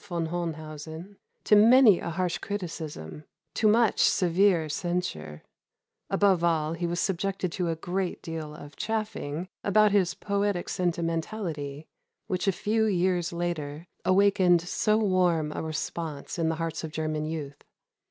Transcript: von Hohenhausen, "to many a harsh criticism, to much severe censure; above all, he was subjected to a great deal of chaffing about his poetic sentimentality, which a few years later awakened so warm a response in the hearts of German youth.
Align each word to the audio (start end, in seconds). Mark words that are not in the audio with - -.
von 0.03 0.29
Hohenhausen, 0.29 1.17
"to 1.43 1.55
many 1.55 1.99
a 1.99 2.09
harsh 2.09 2.39
criticism, 2.39 3.23
to 3.53 3.67
much 3.67 3.99
severe 3.99 4.67
censure; 4.67 5.43
above 6.09 6.43
all, 6.43 6.73
he 6.73 6.87
was 6.87 6.99
subjected 6.99 7.51
to 7.51 7.69
a 7.69 7.75
great 7.75 8.19
deal 8.23 8.55
of 8.55 8.75
chaffing 8.75 9.47
about 9.63 9.91
his 9.91 10.15
poetic 10.15 10.69
sentimentality, 10.69 11.87
which 12.25 12.47
a 12.47 12.51
few 12.51 12.85
years 12.85 13.31
later 13.31 13.85
awakened 14.03 14.61
so 14.61 14.97
warm 14.97 15.51
a 15.51 15.61
response 15.61 16.39
in 16.39 16.49
the 16.49 16.55
hearts 16.55 16.83
of 16.83 16.91
German 16.91 17.23
youth. 17.23 17.63